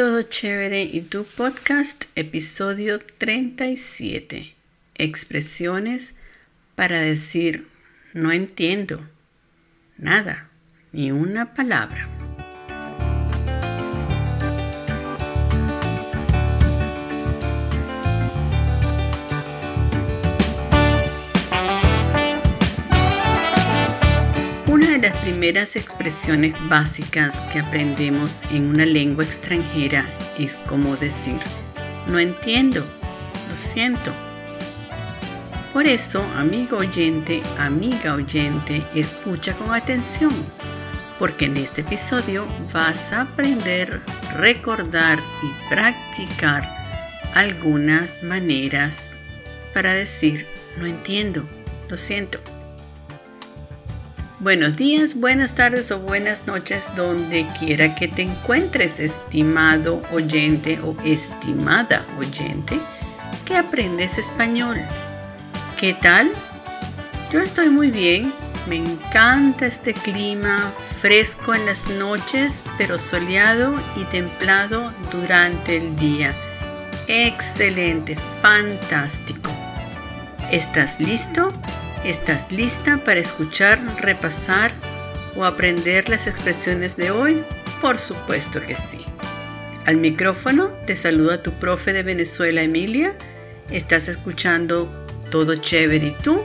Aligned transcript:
todo 0.00 0.22
chévere 0.22 0.84
y 0.84 1.02
tu 1.02 1.24
podcast, 1.24 2.06
episodio 2.14 3.00
37. 3.18 4.54
Expresiones 4.94 6.16
para 6.74 7.00
decir 7.00 7.68
no 8.14 8.32
entiendo 8.32 9.06
nada, 9.98 10.48
ni 10.92 11.12
una 11.12 11.52
palabra. 11.52 12.19
Primeras 25.30 25.76
expresiones 25.76 26.54
básicas 26.68 27.40
que 27.52 27.60
aprendemos 27.60 28.42
en 28.50 28.66
una 28.66 28.84
lengua 28.84 29.22
extranjera 29.22 30.04
es 30.36 30.58
como 30.66 30.96
decir, 30.96 31.38
no 32.08 32.18
entiendo, 32.18 32.84
lo 33.48 33.54
siento. 33.54 34.10
Por 35.72 35.86
eso, 35.86 36.20
amigo 36.36 36.78
oyente, 36.78 37.42
amiga 37.58 38.14
oyente, 38.14 38.82
escucha 38.92 39.54
con 39.54 39.72
atención, 39.72 40.32
porque 41.20 41.44
en 41.44 41.58
este 41.58 41.82
episodio 41.82 42.44
vas 42.72 43.12
a 43.12 43.20
aprender, 43.20 44.00
recordar 44.36 45.20
y 45.44 45.72
practicar 45.72 46.68
algunas 47.36 48.20
maneras 48.24 49.10
para 49.72 49.94
decir, 49.94 50.48
no 50.76 50.86
entiendo, 50.86 51.48
lo 51.88 51.96
siento. 51.96 52.40
Buenos 54.40 54.78
días, 54.78 55.16
buenas 55.16 55.54
tardes 55.54 55.90
o 55.90 55.98
buenas 55.98 56.46
noches 56.46 56.88
donde 56.96 57.46
quiera 57.58 57.94
que 57.94 58.08
te 58.08 58.22
encuentres, 58.22 58.98
estimado 58.98 60.02
oyente 60.10 60.80
o 60.82 60.96
estimada 61.04 62.06
oyente 62.18 62.80
que 63.44 63.58
aprendes 63.58 64.16
español. 64.16 64.78
¿Qué 65.78 65.92
tal? 65.92 66.30
Yo 67.30 67.40
estoy 67.40 67.68
muy 67.68 67.90
bien, 67.90 68.32
me 68.66 68.76
encanta 68.76 69.66
este 69.66 69.92
clima 69.92 70.72
fresco 71.02 71.54
en 71.54 71.66
las 71.66 71.86
noches, 71.88 72.64
pero 72.78 72.98
soleado 72.98 73.74
y 73.94 74.04
templado 74.04 74.90
durante 75.12 75.76
el 75.76 75.96
día. 75.96 76.32
Excelente, 77.08 78.16
fantástico. 78.40 79.50
¿Estás 80.50 80.98
listo? 80.98 81.52
¿Estás 82.04 82.50
lista 82.50 82.96
para 83.04 83.20
escuchar, 83.20 83.78
repasar 84.00 84.72
o 85.36 85.44
aprender 85.44 86.08
las 86.08 86.26
expresiones 86.26 86.96
de 86.96 87.10
hoy? 87.10 87.42
Por 87.82 87.98
supuesto 87.98 88.62
que 88.62 88.74
sí. 88.74 89.04
Al 89.84 89.98
micrófono 89.98 90.68
te 90.86 90.96
saluda 90.96 91.42
tu 91.42 91.52
profe 91.52 91.92
de 91.92 92.02
Venezuela, 92.02 92.62
Emilia. 92.62 93.14
Estás 93.70 94.08
escuchando 94.08 94.90
Todo 95.30 95.56
Chévere 95.56 96.06
y 96.06 96.14
tú. 96.22 96.40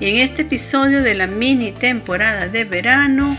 Y 0.00 0.08
en 0.08 0.16
este 0.16 0.42
episodio 0.42 1.04
de 1.04 1.14
la 1.14 1.28
mini 1.28 1.70
temporada 1.70 2.48
de 2.48 2.64
verano 2.64 3.38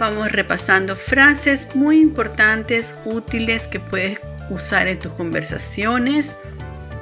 vamos 0.00 0.32
repasando 0.32 0.96
frases 0.96 1.68
muy 1.74 2.00
importantes, 2.00 2.96
útiles 3.04 3.68
que 3.68 3.78
puedes 3.78 4.20
usar 4.48 4.88
en 4.88 4.98
tus 4.98 5.12
conversaciones. 5.12 6.34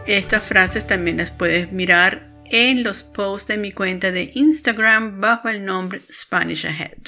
Estas 0.09 0.43
frases 0.43 0.89
también 0.89 1.19
las 1.19 1.31
puedes 1.31 1.71
mirar 1.71 2.34
en 2.50 2.83
los 2.83 3.03
posts 3.03 3.48
de 3.48 3.56
mi 3.56 3.73
cuenta 3.73 4.12
de 4.12 4.31
Instagram 4.34 5.20
bajo 5.20 5.48
el 5.48 5.64
nombre 5.64 6.03
Spanish 6.11 6.67
Ahead. 6.67 6.98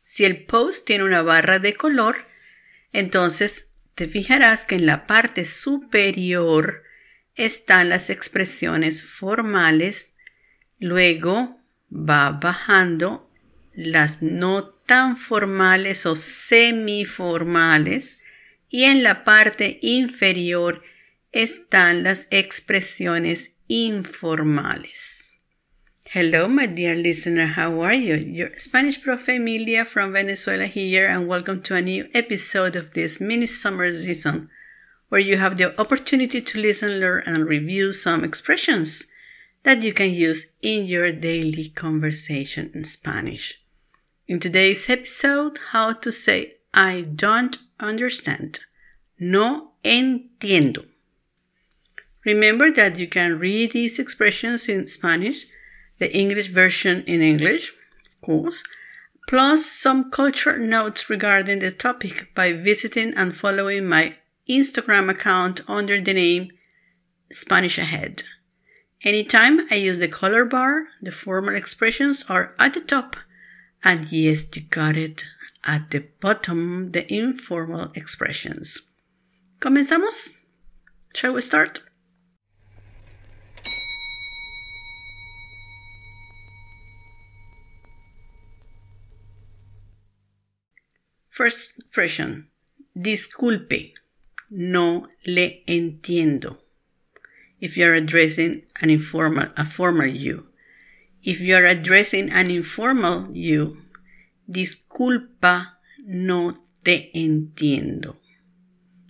Si 0.00 0.24
el 0.24 0.44
post 0.44 0.86
tiene 0.86 1.04
una 1.04 1.22
barra 1.22 1.58
de 1.58 1.74
color, 1.74 2.26
entonces 2.92 3.70
te 3.94 4.08
fijarás 4.08 4.64
que 4.64 4.76
en 4.76 4.86
la 4.86 5.06
parte 5.06 5.44
superior 5.44 6.84
están 7.34 7.88
las 7.88 8.10
expresiones 8.10 9.02
formales, 9.02 10.16
luego 10.78 11.58
va 11.92 12.30
bajando 12.32 13.28
las 13.74 14.22
no 14.22 14.68
tan 14.68 15.16
formales 15.16 16.06
o 16.06 16.14
semiformales 16.16 18.22
y 18.68 18.84
en 18.84 19.02
la 19.02 19.24
parte 19.24 19.78
inferior 19.82 20.82
están 21.32 22.02
las 22.02 22.26
expresiones 22.30 23.56
informales. 23.68 25.34
Hello, 26.12 26.48
my 26.48 26.66
dear 26.66 26.96
listener, 26.96 27.46
how 27.46 27.80
are 27.82 27.94
you? 27.94 28.16
Your 28.16 28.50
Spanish 28.58 29.00
prof 29.00 29.28
Emilia 29.28 29.84
from 29.84 30.12
Venezuela 30.12 30.66
here, 30.66 31.06
and 31.06 31.28
welcome 31.28 31.62
to 31.62 31.76
a 31.76 31.82
new 31.82 32.08
episode 32.14 32.74
of 32.74 32.94
this 32.94 33.20
mini 33.20 33.46
summer 33.46 33.92
season, 33.92 34.50
where 35.08 35.20
you 35.20 35.36
have 35.36 35.56
the 35.56 35.80
opportunity 35.80 36.40
to 36.40 36.60
listen, 36.60 36.98
learn, 36.98 37.22
and 37.26 37.46
review 37.46 37.92
some 37.92 38.24
expressions 38.24 39.06
that 39.62 39.82
you 39.82 39.92
can 39.92 40.10
use 40.10 40.56
in 40.62 40.84
your 40.84 41.12
daily 41.12 41.68
conversation 41.68 42.72
in 42.74 42.82
Spanish. 42.82 43.62
In 44.26 44.40
today's 44.40 44.90
episode, 44.90 45.58
how 45.70 45.92
to 45.92 46.10
say 46.10 46.54
I 46.74 47.06
don't 47.14 47.56
understand. 47.78 48.60
No 49.20 49.74
entiendo. 49.84 50.89
Remember 52.34 52.70
that 52.70 52.96
you 52.96 53.08
can 53.08 53.40
read 53.40 53.72
these 53.72 53.98
expressions 53.98 54.68
in 54.68 54.86
Spanish, 54.86 55.46
the 55.98 56.16
English 56.16 56.48
version 56.48 57.02
in 57.04 57.22
English, 57.22 57.72
of 58.06 58.20
course, 58.20 58.62
plus 59.28 59.66
some 59.66 60.12
cultural 60.12 60.64
notes 60.64 61.10
regarding 61.10 61.58
the 61.58 61.72
topic 61.72 62.32
by 62.36 62.52
visiting 62.52 63.14
and 63.14 63.34
following 63.34 63.88
my 63.88 64.16
Instagram 64.48 65.10
account 65.10 65.62
under 65.68 66.00
the 66.00 66.14
name 66.14 66.52
Spanish 67.32 67.78
Ahead. 67.78 68.22
Anytime 69.02 69.66
I 69.68 69.74
use 69.88 69.98
the 69.98 70.06
color 70.06 70.44
bar, 70.44 70.86
the 71.02 71.10
formal 71.10 71.56
expressions 71.56 72.24
are 72.28 72.54
at 72.60 72.74
the 72.74 72.80
top, 72.80 73.16
and 73.82 74.12
yes, 74.12 74.46
you 74.54 74.62
got 74.62 74.96
it, 74.96 75.24
at 75.64 75.90
the 75.90 76.04
bottom, 76.20 76.92
the 76.92 77.12
informal 77.12 77.90
expressions. 77.96 78.92
Comenzamos? 79.58 80.44
Shall 81.12 81.32
we 81.32 81.40
start? 81.40 81.80
First 91.40 91.78
expression. 91.78 92.50
Disculpe. 92.94 93.94
No 94.50 95.08
le 95.24 95.62
entiendo. 95.66 96.58
If 97.58 97.78
you're 97.78 97.94
addressing 97.94 98.64
an 98.82 98.90
informal, 98.90 99.48
a 99.56 99.64
formal 99.64 100.08
you. 100.08 100.50
If 101.22 101.40
you're 101.40 101.64
addressing 101.64 102.30
an 102.30 102.50
informal 102.50 103.30
you, 103.32 103.78
disculpa, 104.50 105.78
no 106.04 106.58
te 106.84 107.10
entiendo. 107.14 108.18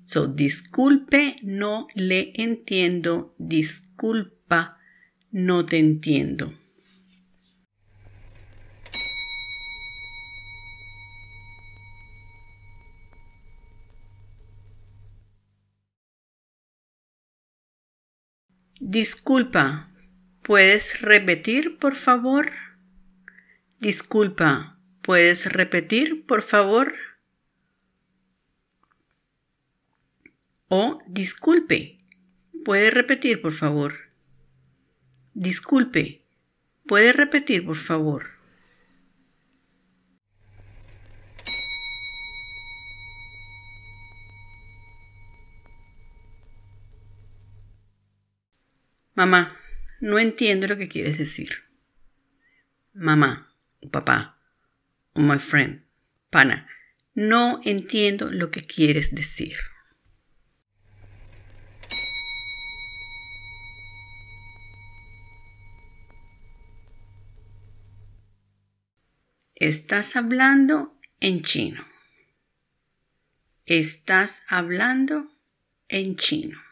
So, 0.05 0.29
disculpe, 0.29 1.35
no 1.43 1.89
le 1.97 2.33
entiendo. 2.37 3.35
Disculpa, 3.39 4.79
no 5.33 5.67
te 5.67 5.81
entiendo. 5.81 6.55
Disculpa, 18.83 19.91
¿puedes 20.41 21.03
repetir, 21.03 21.77
por 21.77 21.95
favor? 21.95 22.51
Disculpa, 23.79 24.79
¿puedes 25.03 25.53
repetir, 25.53 26.25
por 26.25 26.41
favor? 26.41 26.95
O 30.69 30.99
disculpe, 31.07 32.01
¿puede 32.65 32.91
repetir, 32.91 33.43
por 33.43 33.53
favor? 33.53 33.97
Disculpe, 35.35 36.25
¿puede 36.87 37.13
repetir, 37.13 37.67
por 37.67 37.77
favor? 37.77 38.40
Mamá, 49.21 49.55
no 50.01 50.19
entiendo 50.19 50.67
lo 50.67 50.79
que 50.79 50.89
quieres 50.89 51.19
decir. 51.19 51.51
Mamá, 52.95 53.55
papá, 53.93 54.41
o 55.13 55.21
my 55.21 55.39
friend, 55.39 55.85
pana, 56.31 56.67
no 57.13 57.61
entiendo 57.67 58.31
lo 58.33 58.51
que 58.51 58.63
quieres 58.63 59.15
decir. 59.15 59.57
Estás 69.55 70.17
hablando 70.17 70.99
en 71.21 71.43
chino. 71.43 71.87
Estás 73.67 74.45
hablando 74.49 75.31
en 75.89 76.17
chino. 76.17 76.70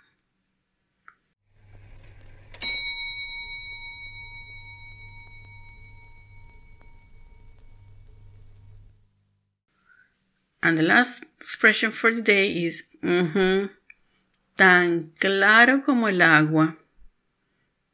And 10.69 10.77
the 10.77 10.83
last 10.83 11.25
expression 11.41 11.91
for 11.93 12.13
the 12.13 12.21
day 12.21 12.67
is 12.67 12.85
tan 14.55 15.13
claro 15.19 15.83
como 15.83 16.09
el 16.09 16.21
agua. 16.21 16.77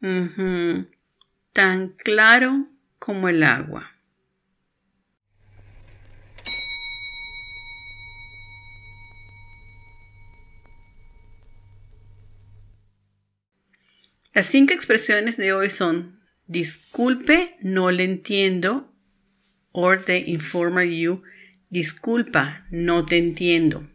Tan 0.02 1.94
claro 2.02 2.66
como 2.98 3.28
el 3.28 3.44
agua. 3.44 3.92
Las 14.34 14.46
cinco 14.46 14.74
expresiones 14.74 15.36
de 15.36 15.52
hoy 15.52 15.70
son 15.70 16.18
disculpe, 16.48 17.56
no 17.62 17.92
le 17.92 18.02
entiendo, 18.02 18.92
or 19.70 19.96
the 19.96 20.28
informer 20.28 20.82
you, 20.82 21.22
disculpa, 21.74 22.64
no 22.70 23.04
te 23.04 23.16
entiendo. 23.16 23.90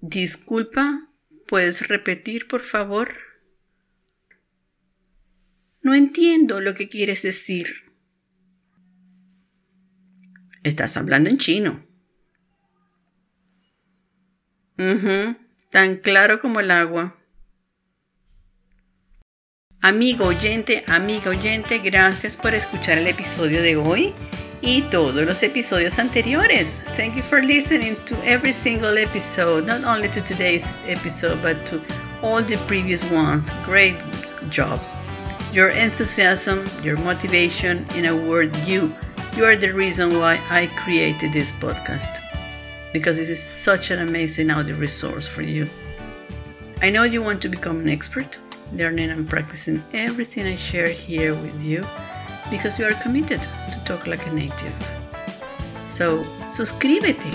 Disculpa, 0.00 1.10
¿puedes 1.46 1.86
repetir 1.86 2.48
por 2.48 2.62
favor? 2.62 3.12
No 5.82 5.94
entiendo 5.94 6.62
lo 6.62 6.74
que 6.74 6.88
quieres 6.88 7.20
decir. 7.20 7.92
Estás 10.62 10.96
hablando 10.96 11.28
en 11.28 11.36
chino. 11.36 11.86
tan 15.70 15.96
claro 15.96 16.40
como 16.40 16.60
el 16.60 16.70
agua. 16.70 17.18
Amigo 19.82 20.24
oyente, 20.24 20.84
amiga 20.86 21.30
oyente, 21.30 21.80
gracias 21.80 22.38
por 22.38 22.54
escuchar 22.54 22.96
el 22.96 23.08
episodio 23.08 23.60
de 23.60 23.76
hoy 23.76 24.14
y 24.60 24.82
todos 24.90 25.24
los 25.24 25.42
episodios 25.42 25.98
anteriores. 25.98 26.84
Thank 26.96 27.16
you 27.16 27.22
for 27.22 27.42
listening 27.42 27.96
to 28.06 28.16
every 28.24 28.52
single 28.52 28.96
episode, 28.98 29.66
not 29.66 29.84
only 29.84 30.08
to 30.08 30.20
today's 30.20 30.78
episode, 30.86 31.40
but 31.42 31.56
to 31.66 31.80
all 32.22 32.42
the 32.42 32.56
previous 32.66 33.04
ones. 33.10 33.50
Great 33.64 33.96
job. 34.50 34.80
Your 35.52 35.70
enthusiasm, 35.70 36.64
your 36.82 36.98
motivation, 36.98 37.86
in 37.94 38.06
a 38.06 38.14
word, 38.28 38.54
you. 38.66 38.92
You 39.36 39.44
are 39.44 39.56
the 39.56 39.72
reason 39.72 40.18
why 40.18 40.40
I 40.50 40.66
created 40.76 41.32
this 41.32 41.52
podcast 41.52 42.20
because 42.92 43.18
this 43.18 43.28
is 43.28 43.42
such 43.42 43.90
an 43.90 43.98
amazing 43.98 44.50
audio 44.50 44.76
resource 44.76 45.26
for 45.26 45.42
you. 45.42 45.68
I 46.80 46.90
know 46.90 47.02
you 47.02 47.22
want 47.22 47.42
to 47.42 47.48
become 47.48 47.80
an 47.80 47.90
expert 47.90 48.38
learning 48.72 49.10
and 49.10 49.28
practicing 49.28 49.82
everything 49.92 50.46
I 50.46 50.56
share 50.56 50.88
here 50.88 51.34
with 51.34 51.62
you 51.62 51.84
because 52.50 52.78
you 52.78 52.86
are 52.86 52.94
committed 53.02 53.42
to 53.42 53.75
talk 53.86 54.06
like 54.06 54.26
a 54.26 54.34
native. 54.34 54.74
So, 55.82 56.24
suscríbete. 56.50 57.32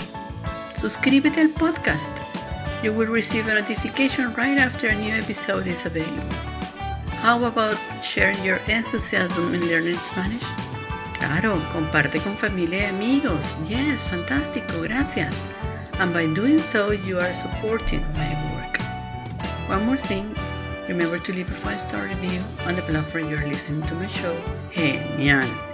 Suscríbete 0.74 1.40
al 1.40 1.48
podcast. 1.48 2.12
You 2.82 2.92
will 2.92 3.08
receive 3.08 3.48
a 3.48 3.54
notification 3.54 4.34
right 4.34 4.58
after 4.58 4.88
a 4.88 4.94
new 4.94 5.14
episode 5.14 5.66
is 5.66 5.86
available. 5.86 6.36
How 7.22 7.42
about 7.44 7.78
sharing 8.02 8.42
your 8.44 8.58
enthusiasm 8.68 9.54
in 9.54 9.66
learning 9.68 9.98
Spanish? 9.98 10.44
Claro, 11.18 11.56
comparte 11.72 12.20
con 12.20 12.36
familia 12.36 12.82
y 12.82 12.90
amigos. 12.90 13.56
Yes, 13.68 14.04
fantástico, 14.04 14.82
gracias. 14.86 15.48
And 16.00 16.12
by 16.12 16.26
doing 16.34 16.60
so, 16.60 16.90
you 16.90 17.18
are 17.18 17.34
supporting 17.34 18.04
my 18.14 18.30
work. 18.54 18.80
One 19.68 19.86
more 19.86 19.96
thing, 19.96 20.34
Remember 20.88 21.18
to 21.18 21.32
leave 21.32 21.48
a 21.48 21.54
5-star 21.54 22.04
review 22.04 22.40
on 22.66 22.74
the 22.74 22.82
platform 22.82 23.30
you're 23.30 23.46
listening 23.46 23.86
to 23.86 23.94
my 23.94 24.06
show. 24.08 24.36
Genial! 24.72 25.71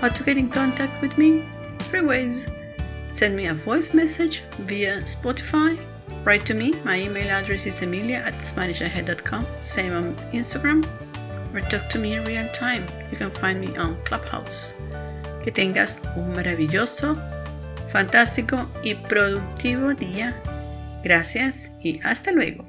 How 0.00 0.08
to 0.08 0.22
get 0.22 0.36
in 0.36 0.48
contact 0.48 1.02
with 1.02 1.18
me? 1.18 1.42
Three 1.90 2.02
ways. 2.02 2.46
Send 3.08 3.34
me 3.34 3.46
a 3.46 3.54
voice 3.54 3.94
message 3.94 4.44
via 4.58 4.98
Spotify. 5.02 5.76
Write 6.24 6.46
to 6.46 6.54
me. 6.54 6.72
My 6.84 7.00
email 7.00 7.30
address 7.30 7.66
is 7.66 7.82
emilia 7.82 8.18
at 8.18 8.34
SpanishAhead.com. 8.34 9.46
Same 9.58 9.92
on 9.92 10.14
Instagram. 10.32 10.86
Or 11.54 11.60
talk 11.62 11.88
to 11.88 11.98
me 11.98 12.14
in 12.14 12.24
real 12.24 12.48
time. 12.52 12.86
You 13.10 13.16
can 13.16 13.30
find 13.30 13.60
me 13.60 13.74
on 13.76 13.96
Clubhouse. 14.04 14.74
Que 15.42 15.50
tengas 15.50 16.00
un 16.16 16.32
maravilloso, 16.34 17.16
fantástico 17.90 18.68
y 18.84 18.94
productivo 18.94 19.94
día. 19.94 20.34
Gracias 21.02 21.70
y 21.82 21.98
hasta 22.04 22.30
luego. 22.30 22.67